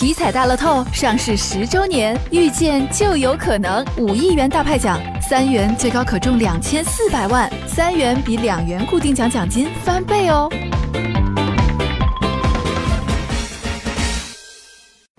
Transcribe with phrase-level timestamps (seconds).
[0.00, 10.48] 体彩大乐透上市十周年，遇见就有可能五亿元大派奖，三元最高可中两千四百万，三元比两元固定奖奖金翻倍哦。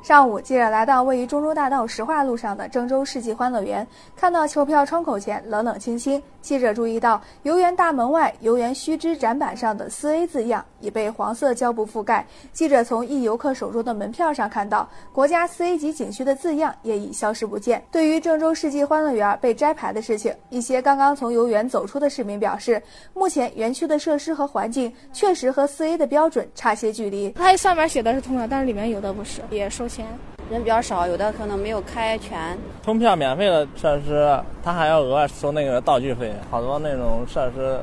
[0.02, 6.20] 上午，记者来到位于中州大道石化路上的郑州世纪欢乐园，看到球票窗口前冷冷清清。
[6.42, 12.26] 记者注意到，游园大门外游园须知展板上的四 A 字样已被黄色胶布覆盖。
[12.52, 17.84] 记者从一游客手中的门票上看到，国家四 A 级景区的字样也已消失不见。
[17.92, 22.82] 对于郑州世纪欢乐园被摘牌的事情，一些刚刚从游园走出的市民表示，
[23.14, 27.30] 目前园区的设施和环境确实和四 A 的标准差些距离。
[27.32, 30.06] 它上面写的是通票，但是里面有的不是，也收钱。
[30.52, 32.58] 人比较少，有的可能没有开全。
[32.84, 36.34] 通票免费的设施，他还要额外收那个道具费。
[36.50, 37.80] 好多那种设施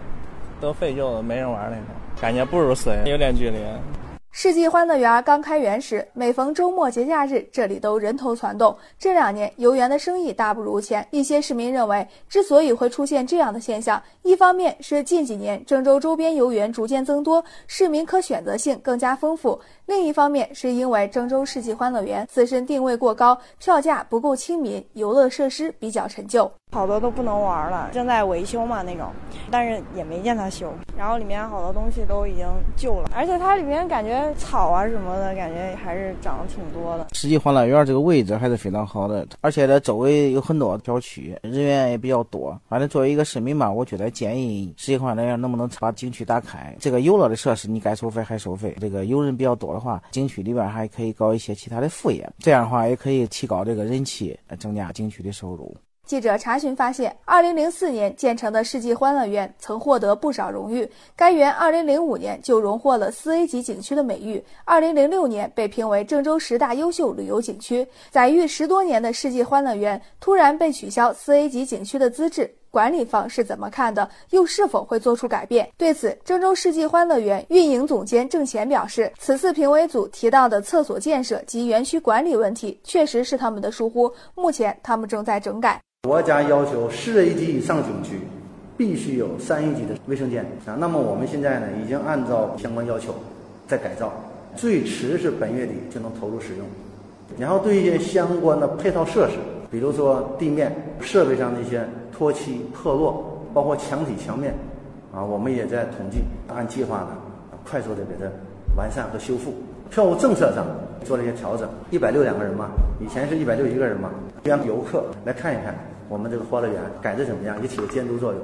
[0.60, 1.86] 都废旧了，没人玩那种，
[2.20, 3.56] 感觉不如死人有点距离。
[4.30, 8.76] 世纪欢乐园刚开园时，每逢周末节假日，这里都人头攒动。
[8.98, 11.04] 这两年游园的生意大不如前。
[11.10, 26.48] 一些市民认为，之所以会出现这样的现象，一方面是近几年郑州周边游园逐渐增多，市民可选择性更加丰富；另一方面是因为郑州世纪欢乐园自身定位过高，票价不够亲民，游乐设施比较陈旧。
[26.70, 29.10] 好多都不能玩了，正在维修嘛那种，
[29.50, 30.70] 但是也没见他修。
[30.96, 37.08] 然后里面好多东西都已经旧了，而且它里面感觉草啊什么的，感觉还是长得挺多的。
[37.12, 42.58] 世纪欢乐园这个位置还是非常好的，而且它周围有很多小区，人员也比较多。
[42.68, 46.74] 反正作为一个市民嘛，我觉得建议世纪欢乐园能不能把景区打开？
[46.78, 48.76] 这个游乐的设施你该收费还收费。
[48.80, 55.76] 这个游人比较多的话，景区里边还可以搞一些其他的副业，这样的话也可以提高这个人气，增加景区的收入。
[56.08, 60.90] 记者查询发现，二零零四年建成的世纪欢乐园曾获得不少荣誉。
[61.14, 67.86] 该园二零零五年就荣获了四 A 级景区的美誉，二零零六年被评为郑州十大优秀旅游景区。
[68.08, 74.08] 载誉十多年的世纪欢乐园突然被取消四 A 级景区的资质，管理方是怎么看的？
[74.30, 75.68] 又是否会做出改变？
[75.76, 85.78] 对此，郑州世纪欢乐园运营总监郑贤表示，此次评委组提到的厕所建设及园区管理问题，确实是他们的疏忽，目前他们正在整改。
[86.02, 88.20] 国家要求四 A 级以上景区
[88.76, 93.12] 必须有三 A 级的卫生间啊，那么我们现在呢已经按照相关要求
[93.66, 94.12] 在改造，
[94.54, 96.64] 最迟是本月底就能投入使用。
[97.36, 99.34] 然后对一些相关的配套设施，
[99.72, 104.54] 比如说地面设备上的一些脱漆破落，包括墙体墙面
[105.12, 107.08] 啊，我们也在统计，按计划呢
[107.68, 108.30] 快速的给它
[108.76, 109.52] 完善和修复。
[109.90, 110.66] 票务政策上
[111.04, 112.68] 做了一些调整，一百六两个人嘛，
[113.00, 114.10] 以前是一百六一个人嘛，
[114.44, 115.74] 让游客来看一看
[116.08, 118.40] 我们这个欢乐园改的怎么样，也起了监督作用。